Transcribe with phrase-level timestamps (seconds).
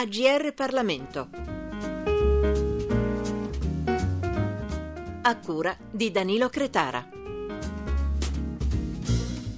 [0.00, 1.28] AGR Parlamento.
[5.22, 7.04] A cura di Danilo Cretara.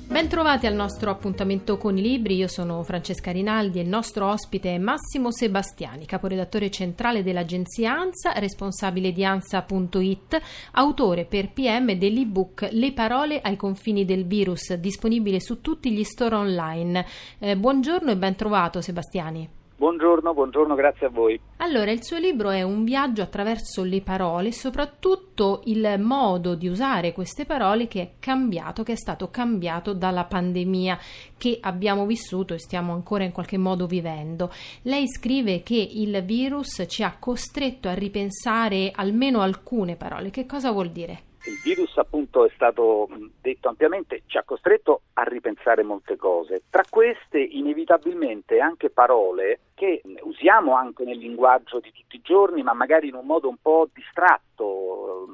[0.06, 4.74] Bentrovati al nostro appuntamento con i libri, io sono Francesca Rinaldi e il nostro ospite
[4.74, 10.40] è Massimo Sebastiani, caporedattore centrale dell'agenzia ANSA, responsabile di ANSA.it,
[10.72, 16.36] autore per PM dell'ebook Le parole ai confini del virus, disponibile su tutti gli store
[16.36, 17.04] online.
[17.38, 19.58] Eh, buongiorno e ben trovato Sebastiani.
[19.80, 21.40] Buongiorno, buongiorno, grazie a voi.
[21.56, 27.14] Allora, il suo libro è un viaggio attraverso le parole soprattutto il modo di usare
[27.14, 30.98] queste parole che è cambiato, che è stato cambiato dalla pandemia
[31.38, 34.52] che abbiamo vissuto e stiamo ancora in qualche modo vivendo.
[34.82, 40.28] Lei scrive che il virus ci ha costretto a ripensare almeno alcune parole.
[40.28, 41.29] Che cosa vuol dire?
[41.44, 43.08] Il virus appunto è stato
[43.40, 50.02] detto ampiamente, ci ha costretto a ripensare molte cose, tra queste inevitabilmente anche parole che
[50.22, 53.88] usiamo anche nel linguaggio di tutti i giorni, ma magari in un modo un po'
[53.92, 55.26] distratto,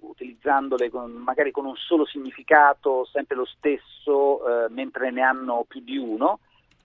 [0.00, 5.80] utilizzandole con, magari con un solo significato, sempre lo stesso, eh, mentre ne hanno più
[5.80, 6.40] di uno.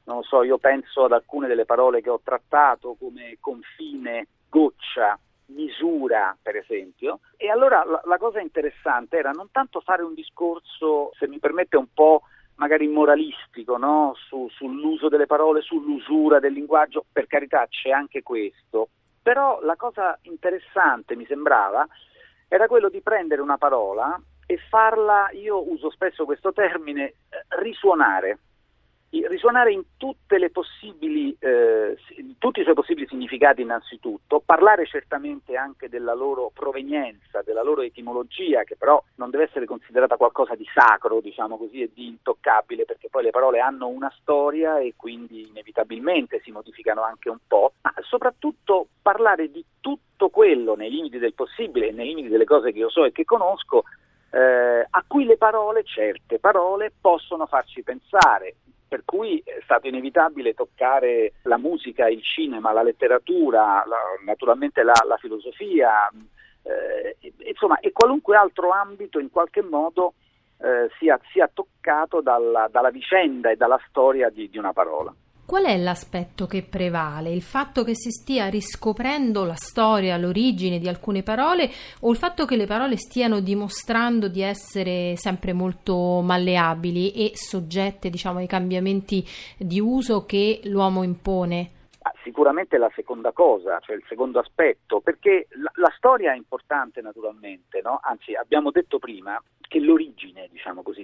[0.05, 5.19] Non lo so, io penso ad alcune delle parole che ho trattato come confine, goccia,
[5.50, 7.19] misura, per esempio.
[7.38, 11.78] E allora la, la, cosa interessante era non tanto fare un discorso, se mi permette,
[11.78, 12.23] un po'
[12.56, 14.14] magari moralistico no?
[14.28, 18.89] Su, sull'uso delle parole, sull'usura del linguaggio, per carità c'è anche questo,
[19.22, 21.88] però la cosa interessante mi sembrava
[22.47, 27.16] era quello di prendere una parola e farla, io uso spesso questo termine, eh,
[27.59, 28.39] risuonare
[29.12, 29.84] risuonare in
[31.40, 31.98] eh,
[32.38, 38.64] tutti i suoi possibili significati innanzitutto, parlare certamente anche della loro provenienza, della loro etimologia,
[38.64, 43.09] che però non deve essere considerata qualcosa di sacro, diciamo così, e di intoccabile, perché
[43.09, 47.94] poi le parole hanno una storia e quindi inevitabilmente si modificano anche un po', ma
[48.02, 52.80] soprattutto parlare di tutto quello nei limiti del possibile e nei limiti delle cose che
[52.80, 53.84] io so e che conosco,
[54.31, 58.56] eh, a cui le parole, certe parole, possono farci pensare,
[58.89, 64.95] per cui è stato inevitabile toccare la musica, il cinema, la letteratura, la, naturalmente la,
[65.07, 66.09] la filosofia,
[66.63, 67.16] eh,
[67.47, 70.16] insomma, e qualunque altro ambito in qualche modo
[70.57, 75.13] eh, sia, sia, toccato dalla, dalla, vicenda e dalla storia di, di una parola.
[75.50, 77.32] Qual è l'aspetto che prevale?
[77.32, 81.72] Il fatto che si stia riscoprendo la storia, l'origine di alcune parole
[82.02, 88.12] o il fatto che le parole stiano dimostrando di essere sempre molto malleabili e soggette
[88.12, 89.26] diciamo, ai cambiamenti
[89.58, 91.72] di uso che l'uomo impone?
[92.04, 97.02] Ah, sicuramente la seconda cosa, cioè il secondo aspetto, perché la, la storia è importante
[97.02, 98.00] naturalmente, no?
[98.04, 100.99] anzi abbiamo detto prima che l'origine, diciamo così,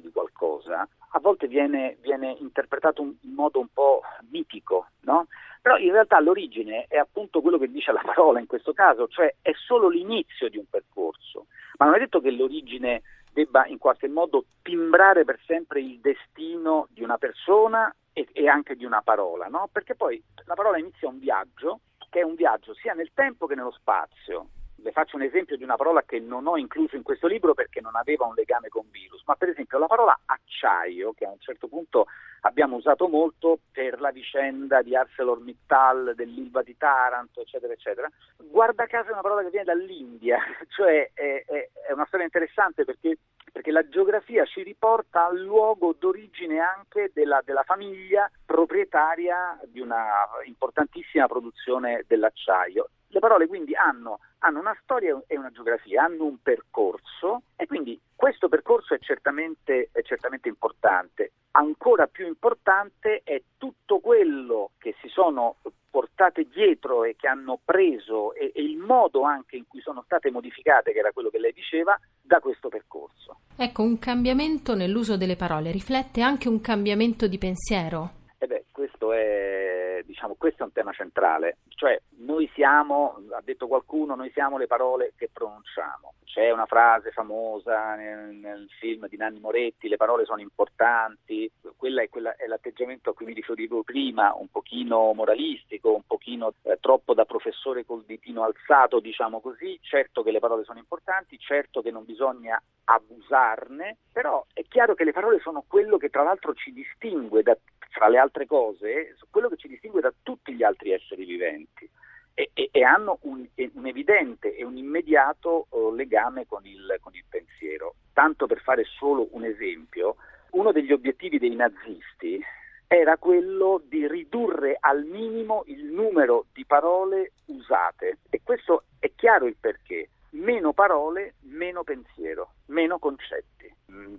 [0.75, 5.27] qualcosa a volte viene, viene interpretato in modo un po' mitico, no?
[5.61, 9.33] Però in realtà l'origine è appunto quello che dice la parola in questo caso, cioè
[9.41, 11.47] è solo l'inizio di un percorso.
[11.77, 16.87] Ma non è detto che l'origine debba in qualche modo timbrare per sempre il destino
[16.89, 19.69] di una persona e, e anche di una parola, no?
[19.71, 23.55] Perché poi la parola inizia un viaggio che è un viaggio sia nel tempo che
[23.55, 24.47] nello spazio,
[24.85, 27.81] le faccio un esempio di una parola che non ho incluso in questo libro perché
[27.81, 31.39] non aveva un legame con virus, ma per esempio la parola acciaio, che a un
[31.39, 32.05] certo punto
[32.41, 38.07] abbiamo usato molto per la vicenda di ArcelorMittal, dell'Ilva di Taranto, eccetera, eccetera.
[38.37, 40.37] Guarda caso è una parola che viene dall'India,
[40.69, 43.17] cioè è, è, è una storia interessante perché,
[43.51, 50.05] perché, la geografia ci riporta al luogo d'origine anche della, della famiglia proprietaria di una
[50.45, 52.89] importantissima produzione dell'acciaio.
[53.07, 57.99] Le parole quindi hanno, hanno, una storia e una geografia, hanno un percorso e quindi
[58.15, 61.31] questo percorso è certamente, è certamente importante.
[61.51, 65.57] Ancora più importante è tutto quello che si sono
[65.95, 70.29] portate dietro e che hanno preso e, e, il modo anche in cui sono state
[70.29, 73.39] modificate, che era quello che lei diceva, da questo percorso.
[73.55, 78.09] Ecco, un cambiamento nell'uso delle parole riflette anche un cambiamento di pensiero?
[78.37, 79.94] Eh beh, questo è,
[80.25, 84.67] diciamo, questo è un tema centrale, cioè noi siamo, ha detto qualcuno, noi siamo le
[84.67, 86.13] parole che pronunciamo.
[86.23, 92.01] C'è una frase famosa nel, nel film di Nanni Moretti, le parole sono importanti, quella
[92.01, 97.13] è, è, l'atteggiamento a cui mi riferivo prima, un pochino moralistico, un pochino eh, troppo
[97.13, 99.79] da professore col ditino alzato, diciamo così.
[99.81, 105.03] Certo che le parole sono importanti, certo che non bisogna abusarne, però è chiaro che
[105.03, 107.55] le parole sono quello che tra l'altro ci distingue da,
[108.05, 111.89] tra le altre cose, quello che ci distingue da tutti gli altri esseri viventi
[112.35, 113.43] e, e, e hanno un,
[113.73, 117.95] un, evidente e un immediato oh, legame con il, con il pensiero.
[118.13, 120.17] Tanto per fare solo un esempio,
[120.51, 122.39] uno degli obiettivi dei nazisti
[122.87, 129.47] era quello di ridurre al minimo il numero di parole usate e questo è chiaro
[129.47, 130.09] il perché.
[130.35, 133.54] Meno parole, meno pensiero, meno concetti.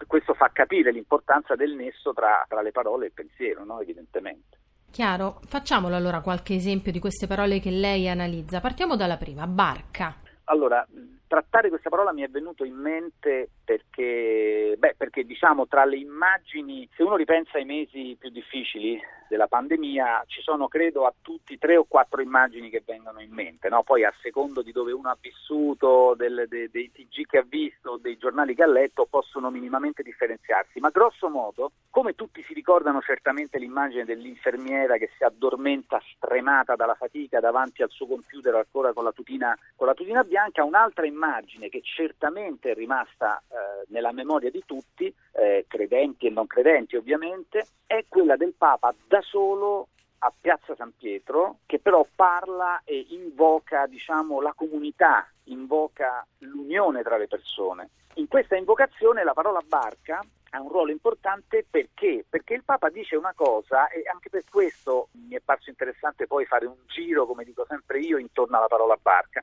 [0.07, 3.81] Questo fa capire l'importanza del nesso tra, tra le parole e il pensiero, no?
[3.81, 4.59] evidentemente.
[4.91, 8.61] Chiaro, facciamolo allora qualche esempio di queste parole che lei analizza.
[8.61, 10.15] Partiamo dalla prima, barca.
[10.45, 10.87] Allora,
[11.27, 16.89] trattare questa parola mi è venuto in mente perché, beh, perché diciamo tra le immagini,
[16.95, 21.77] se uno ripensa ai mesi più difficili della pandemia, ci sono credo a tutti tre
[21.77, 23.83] o quattro immagini che vengono in mente, no?
[23.83, 27.99] poi a secondo di dove uno ha vissuto, del, de, dei TG che ha visto,
[28.01, 33.01] dei giornali che ha letto, possono minimamente differenziarsi, ma grosso modo, come tutti si ricordano
[33.01, 39.03] certamente l'immagine dell'infermiera che si addormenta stremata dalla fatica davanti al suo computer ancora con
[39.03, 44.13] la tutina, con la tutina bianca, un'altra immagine immagine che certamente è rimasta eh, nella
[44.13, 49.89] memoria di tutti, eh, credenti e non credenti ovviamente, è quella del Papa da solo
[50.19, 57.17] a Piazza San Pietro, che però parla e invoca diciamo, la comunità, invoca l'unione tra
[57.17, 57.91] le persone.
[58.15, 62.25] In questa invocazione la parola barca ha un ruolo importante perché?
[62.29, 66.47] Perché il Papa dice una cosa e anche per questo mi è parso interessante poi
[66.47, 69.43] fare un giro, come dico sempre io, intorno alla parola barca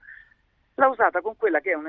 [0.75, 1.85] l'ha usata con quella che è un,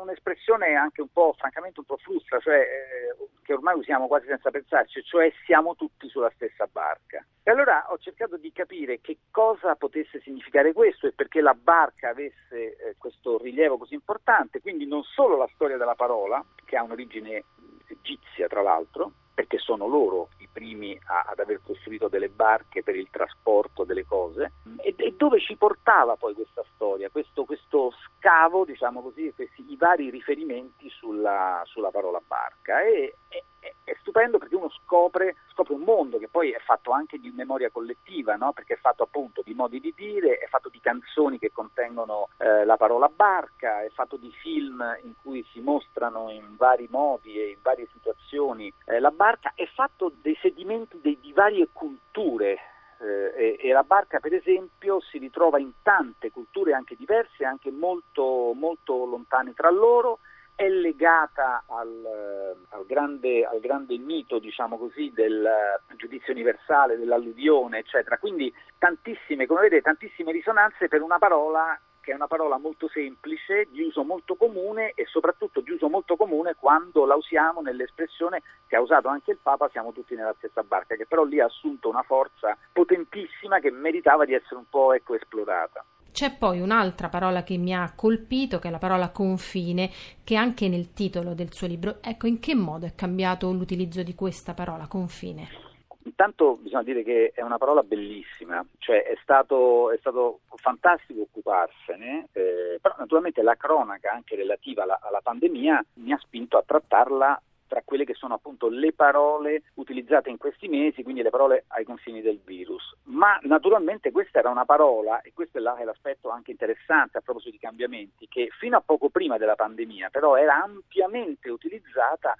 [0.00, 4.50] un'espressione anche un po', francamente, un po' frustra, cioè, eh, che ormai usiamo quasi senza
[4.50, 7.24] pensarci, cioè siamo tutti sulla stessa barca.
[7.42, 12.10] E allora ho cercato di capire che cosa potesse significare questo e perché la barca
[12.10, 16.82] avesse eh, questo rilievo così importante, quindi non solo la storia della parola, che ha
[16.82, 17.44] un'origine
[17.88, 22.96] egizia tra l'altro, perché sono loro i primi a, ad aver costruito delle barche per
[22.96, 24.52] il trasporto delle cose,
[24.82, 27.92] e, e dove ci portava poi questa storia, questo, questo
[28.28, 32.82] scavo, diciamo così, questi, i vari riferimenti sulla, sulla parola barca.
[32.82, 33.44] E, e,
[33.82, 37.70] è stupendo perché uno scopre, scopre, un mondo che poi è fatto anche di memoria
[37.70, 38.52] collettiva, no?
[38.52, 42.66] perché è fatto appunto di modi di dire, è fatto di canzoni che contengono eh,
[42.66, 47.48] la parola barca, è fatto di film in cui si mostrano in vari modi e
[47.48, 52.58] in varie situazioni eh, la barca, è fatto dei sedimenti di, di varie culture.
[53.00, 57.70] Eh, e, e, la barca per esempio si ritrova in tante culture anche diverse, anche
[57.70, 60.18] molto, molto lontane tra loro
[60.58, 66.98] è legata al, eh, al, grande, al grande, mito, diciamo così, del eh, giudizio universale,
[66.98, 68.18] dell'alluvione, eccetera.
[68.18, 71.78] Quindi tantissime, come vedete, tantissime risonanze per una parola
[72.08, 76.16] che è una parola molto semplice, di uso molto comune e soprattutto di uso molto
[76.16, 80.62] comune quando la usiamo nell'espressione che ha usato anche il Papa, siamo tutti nella stessa
[80.62, 84.94] barca, che però lì ha assunto una forza potentissima che meritava di essere un po'
[84.94, 85.84] ecco, esplorata.
[86.10, 89.90] C'è poi un'altra parola che mi ha colpito, che è la parola confine,
[90.24, 91.98] che anche nel titolo del suo libro.
[92.00, 95.67] Ecco, in che modo è cambiato l'utilizzo di questa parola, confine?
[96.08, 102.28] Intanto bisogna dire che è una parola bellissima, cioè è stato, è stato fantastico occuparsene,
[102.32, 107.42] eh, però naturalmente la cronaca anche relativa alla, alla pandemia mi ha spinto a trattarla
[107.66, 111.84] tra quelle che sono appunto le parole utilizzate in questi mesi, quindi le parole ai
[111.84, 112.96] confini del virus.
[113.04, 117.58] Ma naturalmente questa era una parola, e questo è l'aspetto anche interessante a proposito di
[117.58, 122.34] cambiamenti, che fino a poco prima della pandemia però era ampiamente utilizzata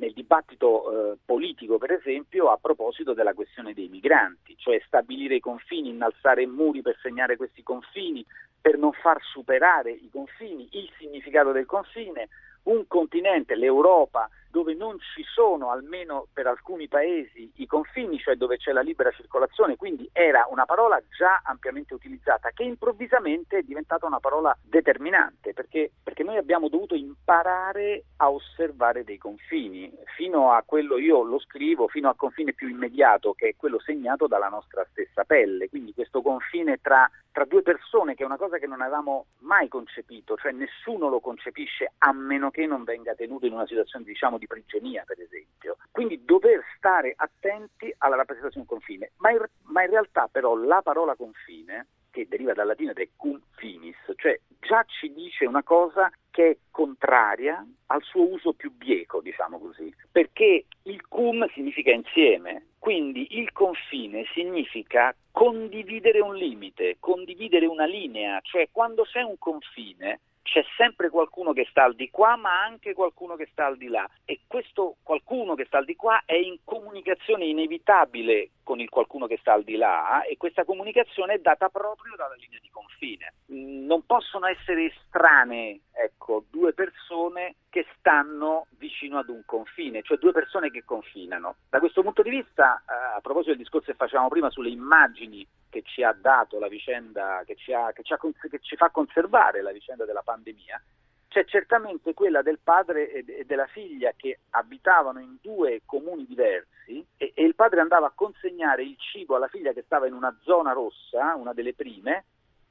[0.00, 5.40] nel dibattito eh, politico, per esempio, a proposito della questione dei migranti, cioè stabilire i
[5.40, 8.24] confini, innalzare muri per segnare questi confini,
[8.60, 12.28] per non far superare i confini, il significato del confine,
[12.64, 18.56] un continente, l'Europa, dove non ci sono, almeno per alcuni paesi, i confini, cioè dove
[18.56, 24.06] c'è la libera circolazione, quindi era una parola già ampiamente utilizzata, che improvvisamente è diventata
[24.06, 30.62] una parola determinante, perché, perché noi abbiamo dovuto imparare a osservare dei confini, fino a
[30.66, 34.84] quello, io lo scrivo, fino al confine più immediato, che è quello segnato dalla nostra
[34.90, 38.80] stessa pelle, quindi questo confine tra, tra due persone, che è una cosa che non
[38.80, 43.66] avevamo mai concepito, cioè nessuno lo concepisce a meno che non venga tenuto in una
[43.66, 45.76] situazione, diciamo, di prigionia, per esempio.
[45.92, 49.12] Quindi dover stare attenti alla rappresentazione confine.
[49.18, 53.08] Ma in, ma in realtà però la parola confine, che deriva dal latino ed è
[53.16, 58.72] cum finis, cioè già ci dice una cosa che è contraria al suo uso più
[58.72, 66.96] bieco, diciamo così, perché il cum significa insieme, quindi il confine significa condividere un limite,
[66.98, 72.10] condividere una linea, cioè quando c'è un confine c'è sempre qualcuno che sta al di
[72.10, 74.08] qua, ma anche qualcuno che sta al di là.
[74.24, 79.26] E questo qualcuno che sta al di qua è in comunicazione inevitabile con il qualcuno
[79.26, 83.34] che sta al di là e questa comunicazione è data proprio dalla linea di confine.
[83.46, 90.32] Non possono essere estranee, ecco, due persone che stanno vicino ad un confine, cioè due
[90.32, 91.56] persone che confinano.
[91.68, 95.46] Da questo punto di vista, eh, a proposito del discorso che facevamo prima sulle immagini
[95.70, 98.90] che ci ha dato la vicenda, che ci, ha, che ci, ha, che ci fa
[98.90, 100.82] conservare la vicenda della pandemia,
[101.28, 107.32] c'è certamente quella del padre e della figlia che abitavano in due comuni diversi e,
[107.34, 110.72] e, il padre andava a consegnare il cibo alla figlia che stava in una zona
[110.72, 112.24] rossa, una delle prime,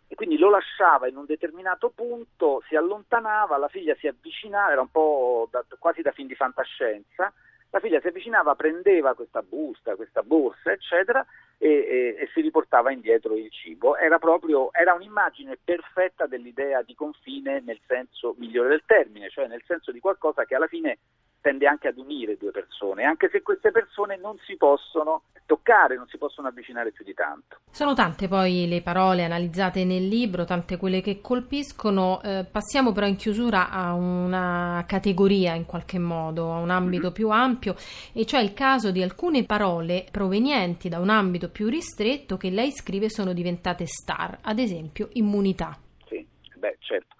[0.09, 4.81] e quindi lo lasciava in un determinato punto, si allontanava, la figlia si avvicinava, era
[4.81, 7.31] un po' da, quasi da fin di fantascienza,
[7.71, 11.25] la figlia si avvicinava, prendeva questa busta, questa borsa, eccetera,
[11.57, 13.95] e, e, e si riportava indietro il cibo.
[13.95, 19.63] Era proprio era un'immagine perfetta dell'idea di confine nel senso migliore del termine, cioè nel
[19.65, 20.97] senso di qualcosa che alla fine
[21.41, 26.07] tende anche ad unire due persone, anche se queste persone non si possono toccare, non
[26.07, 27.57] si possono avvicinare più di tanto.
[27.71, 32.21] Sono tante poi le parole analizzate nel libro, tante quelle che colpiscono.
[32.21, 37.13] Eh, passiamo però in chiusura a una categoria in qualche modo, a un ambito mm-hmm.
[37.13, 37.75] più ampio,
[38.13, 42.71] e cioè il caso di alcune parole provenienti da un ambito più ristretto che lei
[42.71, 45.75] scrive sono diventate star, ad esempio immunità.
[46.07, 47.15] Sì, beh, certo.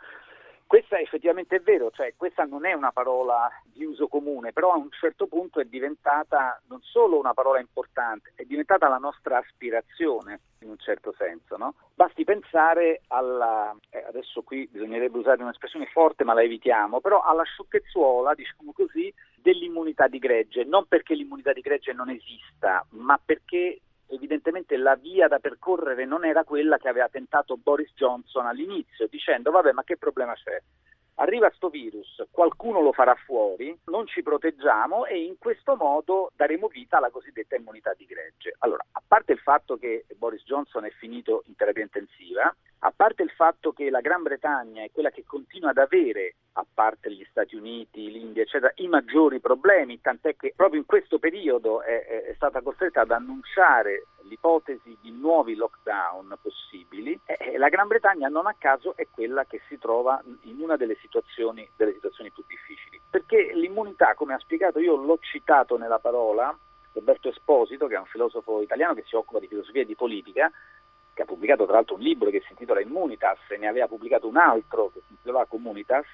[0.70, 4.78] Questa effettivamente è vero, cioè questa non è una parola di uso comune, però a
[4.78, 10.42] un certo punto è diventata non solo una parola importante, è diventata la nostra aspirazione
[10.60, 11.58] in un certo senso.
[11.58, 11.74] No?
[11.96, 17.42] Basti pensare alla, eh, adesso qui bisognerebbe usare un'espressione forte ma la evitiamo, però alla
[17.42, 19.12] sciocchezzuola, diciamo così,
[19.42, 25.28] dell'immunità di gregge, non perché l'immunità di gregge non esista, ma perché evidentemente la via
[25.28, 29.98] da percorrere non era quella che aveva tentato Boris Johnson all'inizio, dicendo vabbè ma che
[29.98, 30.62] problema c'è?
[31.22, 36.68] Arriva sto virus, qualcuno lo farà fuori, non ci proteggiamo e in questo modo daremo
[36.68, 38.56] vita alla cosiddetta immunità di gregge.
[38.60, 43.24] Allora, a parte il fatto che Boris Johnson è finito in terapia intensiva, a parte
[43.24, 47.26] il fatto che la Gran Bretagna è quella che continua ad avere, a parte gli
[47.30, 52.34] Stati Uniti, l'India, eccetera, i maggiori problemi, tant'è che proprio in questo periodo è, è
[52.36, 58.56] stata costretta ad annunciare l'ipotesi di nuovi lockdown possibili, eh, la Gran Bretagna non a
[58.58, 63.02] caso è quella che si trova in una delle situazioni, delle situazioni più difficili.
[63.10, 66.56] Perché l'immunità, come ha spiegato, io l'ho citato nella parola,
[66.94, 70.52] Roberto Esposito, che è un filosofo italiano che si occupa di filosofia e di politica,
[71.14, 74.28] che ha pubblicato tra l'altro un libro che si intitola Immunitas e ne aveva pubblicato
[74.28, 76.06] un altro che si intitolava Comunitas,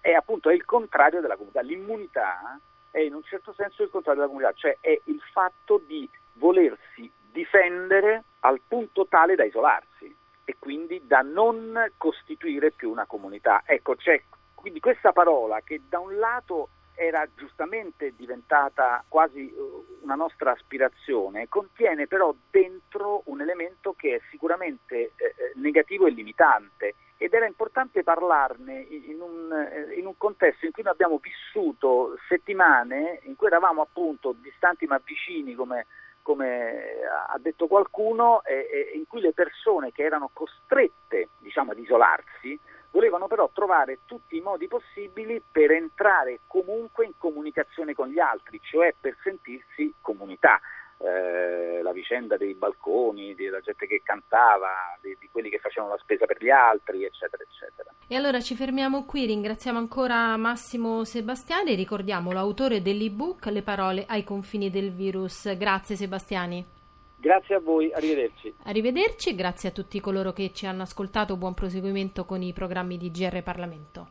[0.00, 1.60] è appunto il contrario della comunità.
[1.60, 2.58] L'immunità
[2.90, 7.10] è in un certo senso il contrario della comunità, cioè è il fatto di volersi
[7.30, 13.62] difendere al punto tale da isolarsi e quindi da non costituire più una comunità.
[13.66, 14.22] Ecco, c'è
[14.54, 19.54] quindi questa parola che da un lato era giustamente diventata quasi eh,
[20.00, 26.10] una nostra aspirazione, contiene però dentro un elemento che è sicuramente eh, eh, negativo e
[26.10, 32.16] limitante ed era importante parlarne in un, in un, contesto in cui noi abbiamo vissuto
[32.28, 35.86] settimane in cui eravamo appunto distanti ma vicini come,
[36.28, 41.78] come ha detto qualcuno, e, e in cui le persone che erano costrette diciamo, ad
[41.78, 48.18] isolarsi volevano però trovare tutti i modi possibili per entrare comunque in comunicazione con gli
[48.18, 50.60] altri, cioè per sentirsi comunità.
[51.00, 55.98] Eh, la vicenda dei balconi, della gente che cantava, di, di, quelli che facevano la
[56.00, 57.92] spesa per gli altri, eccetera, eccetera.
[58.08, 64.24] E allora ci fermiamo qui, ringraziamo ancora Massimo Sebastiani, ricordiamo l'autore dell'ebook Le parole ai
[64.24, 65.56] confini del virus.
[65.56, 66.64] Grazie Sebastiani.
[67.20, 68.54] Grazie a voi, arrivederci.
[68.64, 73.10] Arrivederci, grazie a tutti coloro che ci hanno ascoltato, buon proseguimento con i programmi di
[73.10, 74.10] GR Parlamento.